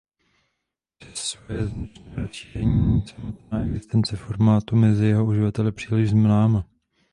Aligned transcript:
Přes 0.97 1.15
svoje 1.19 1.65
značné 1.67 2.15
rozšíření 2.15 2.71
není 2.87 3.07
samotná 3.07 3.61
existence 3.65 4.15
formátu 4.17 4.75
mezi 4.75 5.05
jeho 5.05 5.25
uživateli 5.25 5.71
příliš 5.71 6.09
známa. 6.09 6.65